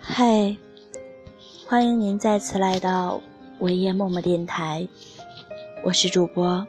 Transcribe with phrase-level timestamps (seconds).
[0.00, 0.56] 嗨，
[1.66, 3.20] 欢迎您再次来到
[3.60, 4.88] 维夜默默电台，
[5.84, 6.66] 我是主播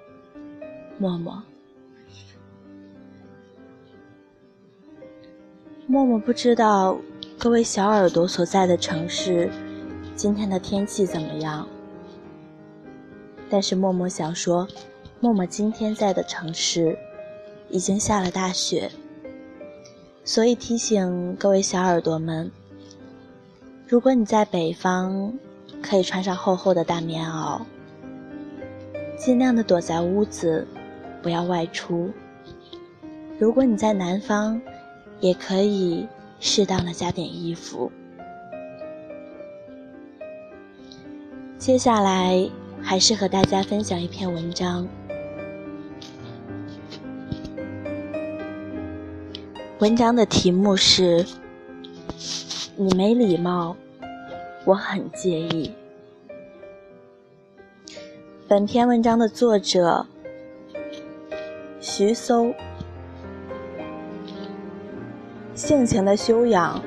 [1.00, 1.42] 默默。
[5.88, 6.96] 默默不知道
[7.40, 9.50] 各位小耳朵所在的城市
[10.16, 11.68] 今天的天气怎么样，
[13.50, 14.68] 但是默默想说，
[15.22, 16.98] 默默今天在的城市
[17.70, 18.90] 已经下了大雪，
[20.24, 22.50] 所以提醒各位小耳朵们。
[23.86, 25.34] 如果你在北方，
[25.82, 27.60] 可以穿上厚厚的大棉袄，
[29.18, 30.66] 尽量的躲在屋子，
[31.22, 32.10] 不要外出。
[33.38, 34.62] 如果你在南方，
[35.20, 36.08] 也可以
[36.40, 37.92] 适当的加点衣服。
[41.58, 42.50] 接下来
[42.82, 44.88] 还是和大家分享一篇文章，
[49.80, 51.26] 文章的题目是。
[52.76, 53.78] 你没礼貌，
[54.66, 55.74] 我很介意。
[58.48, 60.06] 本篇文章的作者
[61.80, 62.54] 徐搜，
[65.56, 66.82] 性情的修养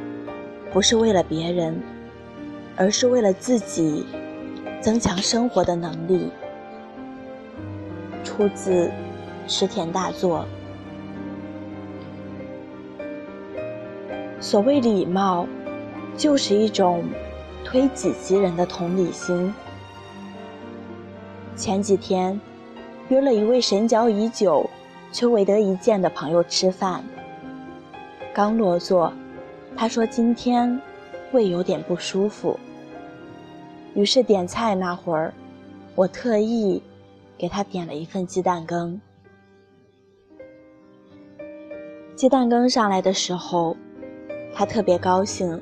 [0.70, 1.82] 不是为了别人，
[2.76, 4.06] 而是为了自己
[4.82, 6.30] 增强生活的能力。
[8.22, 8.90] 出自
[9.46, 10.46] 池田大作。
[14.42, 15.48] 所谓礼貌。
[16.14, 17.02] 就是一种
[17.64, 19.52] 推己及人的同理心。
[21.56, 22.38] 前几天
[23.08, 24.68] 约了一位神交已久
[25.10, 27.02] 却未得一见的朋友吃饭，
[28.34, 29.10] 刚落座，
[29.74, 30.78] 他说今天
[31.32, 32.60] 胃有点不舒服。
[33.94, 35.32] 于是点菜那会儿，
[35.94, 36.82] 我特意
[37.38, 39.00] 给他点了一份鸡蛋羹。
[42.14, 43.74] 鸡蛋羹上来的时候，
[44.54, 45.60] 他特别高兴。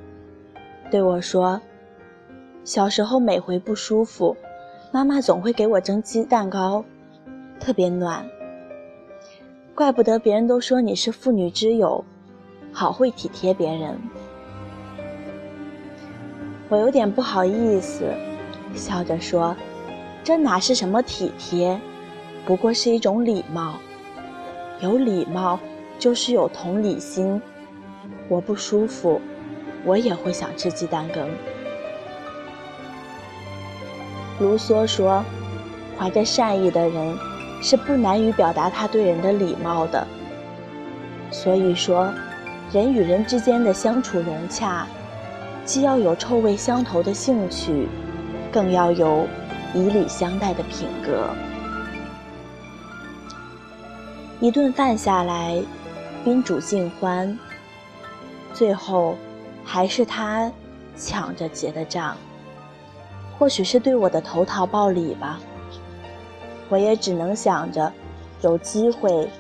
[0.90, 1.60] 对我说
[2.64, 4.36] ：“小时候每回不舒服，
[4.92, 6.84] 妈妈总会给我蒸鸡蛋糕，
[7.60, 8.26] 特别暖。
[9.74, 12.04] 怪不得别人都说你是妇女之友，
[12.72, 13.96] 好会体贴别人。”
[16.68, 18.04] 我有点不好意思，
[18.74, 19.56] 笑着说
[20.22, 21.80] ：“这哪是什么体贴，
[22.44, 23.74] 不过是一种礼貌。
[24.80, 25.58] 有礼貌
[25.98, 27.40] 就是有同理心。
[28.30, 29.20] 我不舒服。”
[29.82, 31.26] 我也会想吃鸡蛋羹。
[34.38, 35.24] 卢梭说
[35.98, 37.16] ：“怀着善意的人，
[37.62, 40.06] 是不难于表达他对人的礼貌的。”
[41.32, 42.12] 所以说，
[42.70, 44.86] 人与人之间的相处融洽，
[45.64, 47.88] 既要有臭味相投的兴趣，
[48.52, 49.26] 更要有
[49.72, 51.30] 以礼相待的品格。
[54.40, 55.62] 一顿饭下来，
[56.22, 57.38] 宾主尽欢，
[58.52, 59.16] 最后。
[59.62, 60.50] 还是他
[60.96, 62.16] 抢着结的账，
[63.38, 65.38] 或许是对我的投桃报李吧。
[66.68, 67.92] 我也只能想着
[68.40, 69.30] 有机会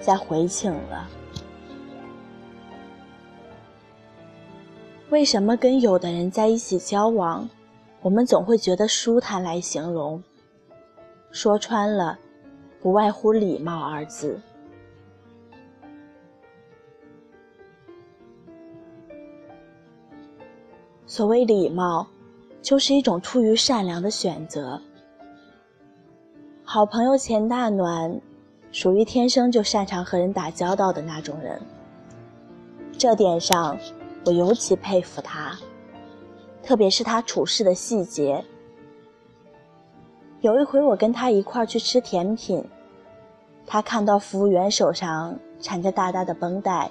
[0.00, 1.08] 再回请了。
[5.08, 7.48] 为什么跟有的人在一起交往，
[8.02, 10.22] 我们总会觉得舒坦来形容？
[11.30, 12.18] 说穿了，
[12.82, 14.38] 不外乎礼貌二字。
[21.10, 22.06] 所谓礼貌，
[22.60, 24.78] 就是一种出于善良的选择。
[26.62, 28.20] 好朋友钱大暖，
[28.72, 31.58] 属于天生就擅长和人打交道的那种人。
[32.98, 33.74] 这点上，
[34.26, 35.56] 我尤其佩服他，
[36.62, 38.44] 特别是他处事的细节。
[40.42, 42.62] 有一回，我跟他一块儿去吃甜品，
[43.66, 46.90] 他看到服务员手上缠着大大的绷带，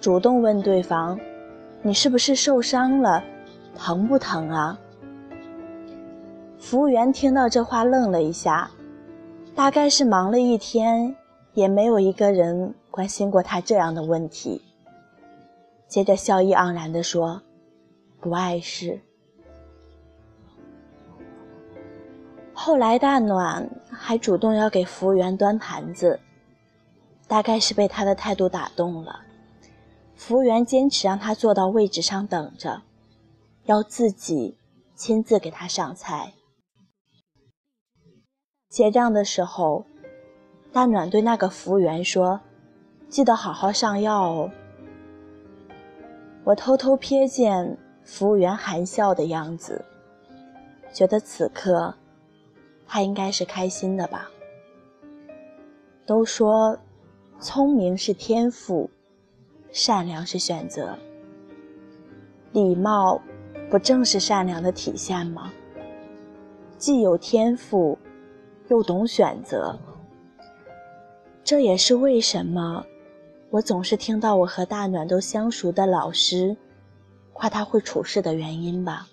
[0.00, 1.16] 主动问对方
[1.82, 3.22] ：“你是不是受伤了？”
[3.76, 4.78] 疼不疼啊？
[6.58, 8.70] 服务员听到这话愣了一下，
[9.54, 11.14] 大概是忙了一天，
[11.52, 14.62] 也没有一个人关心过他这样的问题。
[15.86, 17.42] 接着笑意盎然地说
[18.18, 19.00] ：“不碍事。”
[22.54, 26.18] 后来大暖还主动要给服务员端盘子，
[27.28, 29.20] 大概是被他的态度打动了。
[30.14, 32.80] 服务员坚持让他坐到位置上等着。
[33.64, 34.56] 要自己
[34.94, 36.34] 亲自给他上菜。
[38.68, 39.86] 结账的时候，
[40.72, 42.40] 大暖对那个服务员说
[43.08, 44.50] ：“记得好好上药哦。”
[46.44, 49.84] 我偷偷瞥见服务员含笑的样子，
[50.92, 51.94] 觉得此刻
[52.86, 54.28] 他应该是开心的吧。
[56.04, 56.78] 都说
[57.40, 58.90] 聪明是天赋，
[59.72, 60.98] 善良是选择，
[62.52, 63.22] 礼貌。
[63.70, 65.52] 不正是善良的体现吗？
[66.78, 67.98] 既有天赋，
[68.68, 69.78] 又懂选择。
[71.42, 72.84] 这也是为什么
[73.50, 76.56] 我总是听到我和大暖都相熟的老师
[77.32, 79.06] 夸他会处事的原因吧。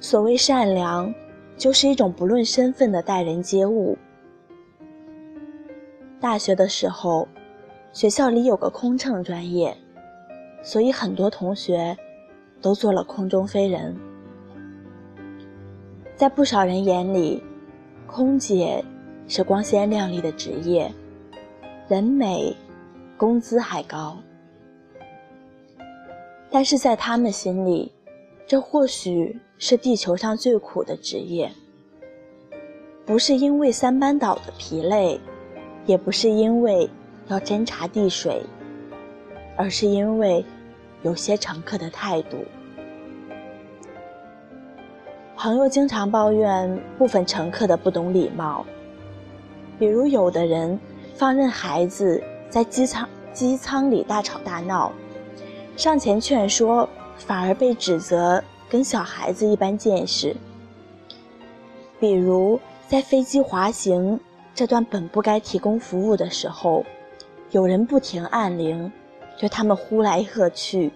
[0.00, 1.12] 所谓善良，
[1.56, 3.96] 就是一种不论身份的待人接物。
[6.20, 7.26] 大学的时候，
[7.92, 9.76] 学校里有个空乘专业，
[10.64, 11.96] 所以很多同学
[12.60, 13.94] 都做了空中飞人。
[16.16, 17.42] 在不少人眼里，
[18.06, 18.82] 空姐
[19.28, 20.90] 是光鲜亮丽的职业，
[21.86, 22.56] 人美，
[23.16, 24.16] 工资还高。
[26.50, 27.92] 但是在他们心里，
[28.46, 31.50] 这或许是地球上最苦的职业，
[33.04, 35.20] 不是因为三班倒的疲累，
[35.84, 36.88] 也不是因为
[37.26, 38.40] 要侦察地水，
[39.56, 40.44] 而是因为
[41.02, 42.38] 有些乘客的态度。
[45.36, 48.64] 朋友经常抱怨部分乘客的不懂礼貌，
[49.78, 50.78] 比如有的人
[51.14, 54.92] 放任孩子在机舱机舱里大吵大闹，
[55.76, 56.88] 上前劝说。
[57.16, 60.34] 反而被指责跟小孩子一般见识。
[62.00, 64.18] 比如在飞机滑行
[64.52, 66.84] 这段本不该提供服务的时候，
[67.52, 68.90] 有人不停按铃，
[69.38, 70.90] 对他们呼来喝去；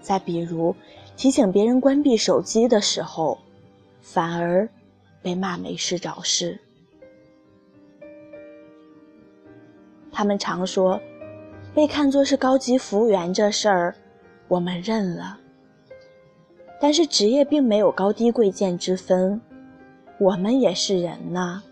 [0.00, 0.74] 再比如
[1.16, 3.38] 提醒别人关闭手机的时候，
[4.00, 4.68] 反而
[5.22, 6.58] 被骂没事找事。
[10.10, 11.00] 他们常说，
[11.74, 13.94] 被看作是高级服务员这事儿。
[14.48, 15.38] 我们认了，
[16.78, 19.40] 但是职业并没有高低贵贱之分，
[20.18, 21.62] 我们也是人呐。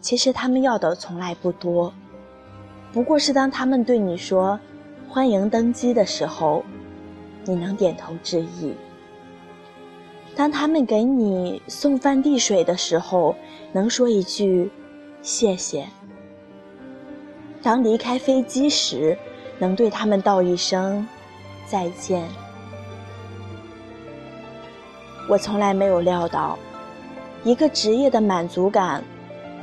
[0.00, 1.94] 其实他们要的从来不多，
[2.92, 4.58] 不过是当他们对你说
[5.08, 6.64] “欢迎登机”的时候，
[7.44, 8.72] 你能点头致意；
[10.34, 13.36] 当他们给你送饭递水的时候，
[13.72, 14.70] 能说一句
[15.20, 15.82] “谢谢”；
[17.62, 19.16] 当离开飞机时，
[19.58, 21.06] 能对他们道一声
[21.66, 22.26] 再见。
[25.28, 26.58] 我从来没有料到，
[27.44, 29.02] 一个职业的满足感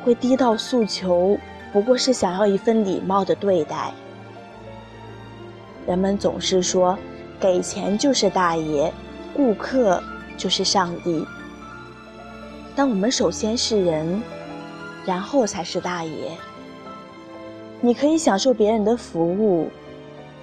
[0.04, 1.38] 会低到诉求
[1.74, 3.92] 不过是想要一份礼貌的对待。
[5.86, 6.98] 人们总是说，
[7.40, 8.94] 给钱就是大爷，
[9.34, 10.02] 顾客
[10.38, 11.28] 就是上帝。
[12.76, 14.22] 但我们首先是人，
[15.04, 16.32] 然后才是大爷。
[17.82, 19.70] 你可以享受别人的服务。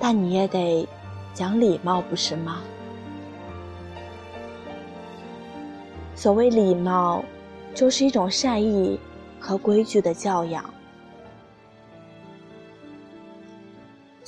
[0.03, 0.89] 但你也得
[1.35, 2.61] 讲礼貌，不是吗？
[6.15, 7.23] 所谓礼貌，
[7.75, 8.99] 就是一种善意
[9.39, 10.65] 和规矩的教养。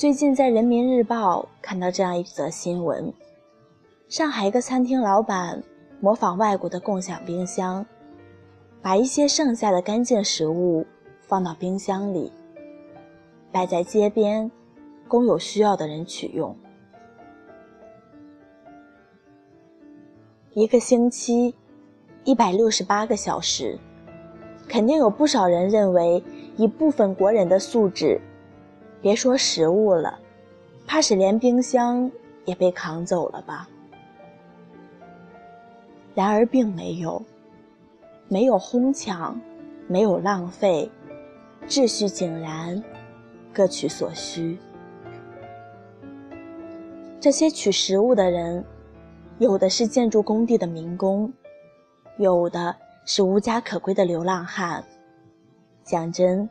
[0.03, 3.15] 最近在《人民日报》看到这样一则新闻：
[4.09, 5.63] 上海一个餐厅老板
[6.01, 7.87] 模仿外国的共享冰箱，
[8.83, 10.85] 把一些剩下的干净食物
[11.21, 12.33] 放到冰箱里，
[13.53, 14.51] 摆在街边。
[15.07, 16.57] 供有需要的人取用。
[20.53, 21.55] 一个星期，
[22.25, 23.79] 一百六十八个小时，
[24.67, 26.21] 肯定有不少人认为，
[26.57, 28.21] 一部分国人的素质，
[29.03, 30.19] 别说食物了，
[30.87, 32.09] 怕是连冰箱
[32.45, 33.69] 也被扛走了吧。
[36.15, 37.21] 然而并没有，
[38.29, 39.41] 没有哄抢，
[39.89, 40.89] 没有浪费，
[41.67, 42.81] 秩序井然，
[43.53, 44.57] 各取所需。
[47.19, 48.65] 这些取食物的人，
[49.39, 51.33] 有的是建筑工地的民工，
[52.19, 54.85] 有的是无家可归的流浪汉。
[55.83, 56.49] 讲真，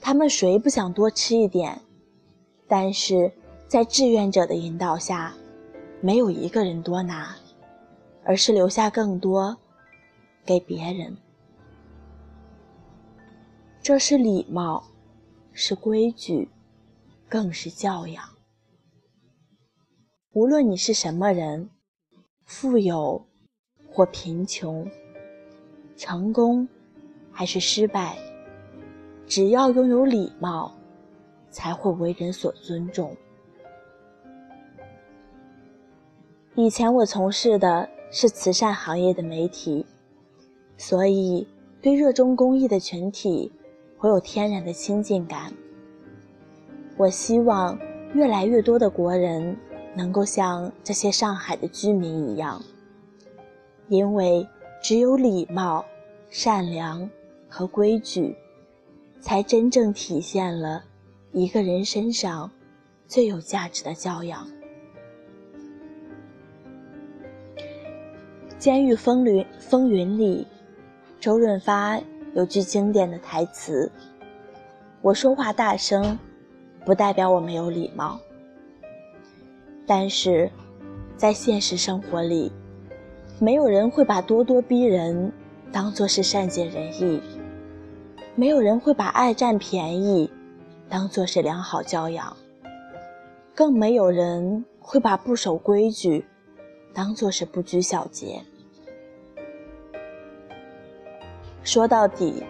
[0.00, 1.78] 他们谁不想多吃一点？
[2.70, 3.32] 但是
[3.66, 5.34] 在志愿者的引导下，
[6.00, 7.34] 没有一个人多拿，
[8.22, 9.56] 而是留下更多
[10.46, 11.16] 给别人。
[13.82, 14.84] 这是礼貌，
[15.52, 16.48] 是规矩，
[17.28, 18.22] 更是教养。
[20.32, 21.68] 无论你是什么人，
[22.44, 23.26] 富有
[23.90, 24.88] 或贫穷，
[25.96, 26.68] 成功
[27.32, 28.16] 还是失败，
[29.26, 30.72] 只要拥有礼貌，
[31.50, 33.16] 才会为人所尊重。
[36.54, 39.84] 以前我从事的是慈善行业的媒体，
[40.76, 41.46] 所以
[41.82, 43.52] 对热衷公益的群体，
[43.98, 45.52] 我有天然的亲近感。
[46.96, 47.78] 我希望
[48.14, 49.56] 越来越多的国人。
[49.92, 52.62] 能够像这些上海的居民一样，
[53.88, 54.46] 因为
[54.80, 55.84] 只有礼貌、
[56.30, 57.10] 善良
[57.48, 58.36] 和规矩，
[59.20, 60.84] 才真正体现了
[61.32, 62.50] 一个人身上
[63.06, 64.44] 最有价值的教养。
[68.58, 70.44] 《监狱风云》风云里，
[71.20, 72.00] 周润发
[72.34, 73.90] 有句经典的台词
[75.02, 76.18] ：“我说话大声，
[76.84, 78.18] 不代表我没有礼貌。”
[79.86, 80.50] 但是，
[81.16, 82.50] 在现实生活里，
[83.38, 85.32] 没有人会把咄咄逼人
[85.70, 87.20] 当作是善解人意，
[88.34, 90.28] 没有人会把爱占便宜
[90.90, 92.36] 当做是良好教养，
[93.54, 96.26] 更没有人会把不守规矩
[96.92, 98.42] 当做是不拘小节。
[101.62, 102.42] 说到底，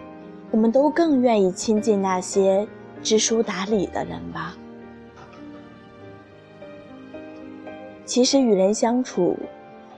[0.49, 2.67] 我们都更愿意亲近那些
[3.03, 4.57] 知书达理的人吧。
[8.05, 9.37] 其实与人相处、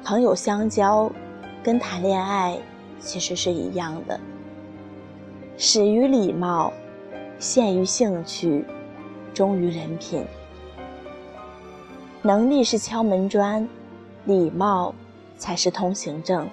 [0.04, 1.10] 朋友相交，
[1.64, 2.60] 跟谈恋爱
[3.00, 4.20] 其实是一样的。
[5.58, 6.74] 始于礼貌，
[7.44, 8.64] 限于兴趣，
[9.34, 10.26] 忠于人品。
[12.22, 13.68] 能力是敲门砖，
[14.24, 14.96] 礼貌
[15.38, 16.50] 才是通行证。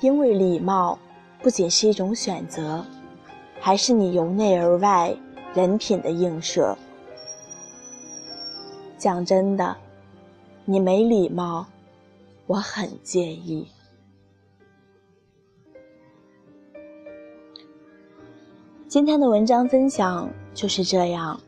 [0.00, 0.98] 因为礼貌。
[1.42, 2.84] 不仅是一种选择，
[3.60, 5.14] 还是你由内而外
[5.54, 6.76] 人品的映射。
[8.96, 9.76] 讲真的，
[10.64, 11.66] 你没礼貌，
[12.46, 13.68] 我很介意。
[18.88, 21.40] 今天的文章分享就是这样。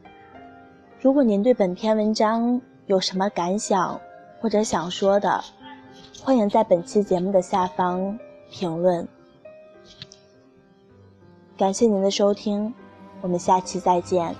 [1.00, 3.98] 如果您对本篇文章有什么感想
[4.40, 5.42] 或者想说的，
[6.20, 8.18] 欢迎在本期节目的下方
[8.50, 9.06] 评论。
[11.56, 12.74] 感谢您的收听，
[13.20, 14.34] 我们下期再见。